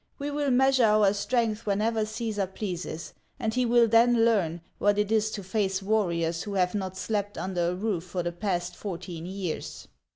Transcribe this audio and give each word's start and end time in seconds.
We 0.17 0.31
will 0.31 0.49
measure 0.49 0.85
our 0.85 1.13
strength 1.13 1.67
whenever 1.67 2.07
Caesar 2.07 2.47
pleases, 2.47 3.13
and 3.39 3.53
he 3.53 3.67
will 3.67 3.87
then 3.87 4.25
learn 4.25 4.61
what 4.79 4.97
it 4.97 5.11
is 5.11 5.29
to 5.33 5.43
face 5.43 5.83
warriors 5.83 6.41
who 6.41 6.55
have 6.55 6.73
not 6.73 6.97
slept 6.97 7.37
under 7.37 7.69
a 7.69 7.75
roof 7.75 8.03
for 8.05 8.23
the 8.23 8.31
past 8.31 8.75
fourteen 8.75 9.27
years." 9.27 9.87